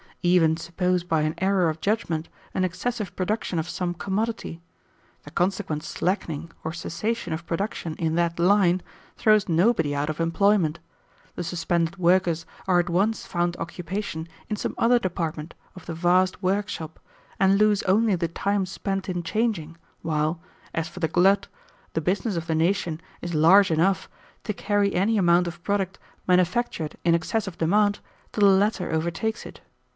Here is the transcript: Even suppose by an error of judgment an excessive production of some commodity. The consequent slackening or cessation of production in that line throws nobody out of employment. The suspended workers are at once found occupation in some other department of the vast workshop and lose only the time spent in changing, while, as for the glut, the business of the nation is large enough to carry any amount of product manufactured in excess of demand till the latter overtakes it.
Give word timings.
Even 0.23 0.55
suppose 0.55 1.03
by 1.03 1.21
an 1.21 1.33
error 1.39 1.67
of 1.69 1.81
judgment 1.81 2.27
an 2.55 2.63
excessive 2.63 3.15
production 3.15 3.57
of 3.59 3.69
some 3.69 3.93
commodity. 3.95 4.61
The 5.23 5.31
consequent 5.31 5.83
slackening 5.83 6.51
or 6.63 6.73
cessation 6.73 7.33
of 7.33 7.45
production 7.47 7.95
in 7.95 8.13
that 8.15 8.39
line 8.39 8.81
throws 9.15 9.49
nobody 9.49 9.95
out 9.95 10.09
of 10.11 10.19
employment. 10.19 10.79
The 11.35 11.43
suspended 11.43 11.97
workers 11.97 12.45
are 12.67 12.79
at 12.79 12.89
once 12.89 13.25
found 13.27 13.57
occupation 13.57 14.27
in 14.49 14.55
some 14.57 14.73
other 14.77 14.97
department 14.99 15.53
of 15.75 15.85
the 15.87 15.93
vast 15.95 16.41
workshop 16.41 16.99
and 17.39 17.57
lose 17.59 17.81
only 17.83 18.15
the 18.15 18.27
time 18.27 18.65
spent 18.67 19.07
in 19.09 19.21
changing, 19.23 19.75
while, 20.01 20.39
as 20.73 20.87
for 20.87 20.99
the 20.99 21.07
glut, 21.07 21.47
the 21.93 22.01
business 22.01 22.35
of 22.35 22.45
the 22.47 22.55
nation 22.55 23.01
is 23.21 23.33
large 23.35 23.69
enough 23.71 24.07
to 24.45 24.53
carry 24.53 24.93
any 24.93 25.17
amount 25.17 25.47
of 25.47 25.63
product 25.63 25.97
manufactured 26.27 26.95
in 27.03 27.13
excess 27.15 27.47
of 27.47 27.57
demand 27.59 27.99
till 28.31 28.47
the 28.47 28.55
latter 28.55 28.91
overtakes 28.91 29.45
it. 29.47 29.61